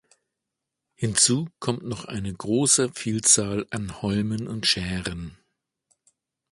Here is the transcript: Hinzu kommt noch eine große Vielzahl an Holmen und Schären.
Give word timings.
Hinzu 0.95 1.47
kommt 1.59 1.83
noch 1.83 2.05
eine 2.05 2.33
große 2.33 2.89
Vielzahl 2.91 3.67
an 3.69 4.01
Holmen 4.01 4.47
und 4.47 4.65
Schären. 4.65 5.37